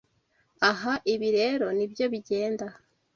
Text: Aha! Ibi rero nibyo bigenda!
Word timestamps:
Aha! 0.69 0.93
Ibi 1.13 1.27
rero 1.37 1.65
nibyo 1.77 2.05
bigenda! 2.13 2.65